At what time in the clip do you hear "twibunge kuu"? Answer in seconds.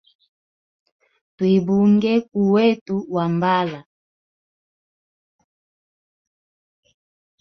1.35-2.49